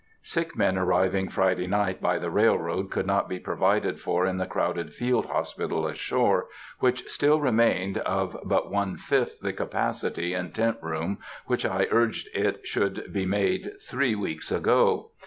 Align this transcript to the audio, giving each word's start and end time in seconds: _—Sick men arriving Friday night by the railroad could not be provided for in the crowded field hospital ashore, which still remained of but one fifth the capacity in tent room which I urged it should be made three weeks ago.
_—Sick 0.25 0.57
men 0.57 0.79
arriving 0.79 1.29
Friday 1.29 1.67
night 1.67 2.01
by 2.01 2.17
the 2.17 2.31
railroad 2.31 2.89
could 2.89 3.05
not 3.05 3.29
be 3.29 3.37
provided 3.37 3.99
for 3.99 4.25
in 4.25 4.37
the 4.39 4.47
crowded 4.47 4.95
field 4.95 5.27
hospital 5.27 5.85
ashore, 5.85 6.47
which 6.79 7.07
still 7.07 7.39
remained 7.39 7.99
of 7.99 8.35
but 8.43 8.71
one 8.71 8.97
fifth 8.97 9.41
the 9.41 9.53
capacity 9.53 10.33
in 10.33 10.49
tent 10.53 10.77
room 10.81 11.19
which 11.45 11.67
I 11.67 11.85
urged 11.91 12.29
it 12.33 12.65
should 12.67 13.13
be 13.13 13.27
made 13.27 13.73
three 13.79 14.15
weeks 14.15 14.51
ago. 14.51 15.11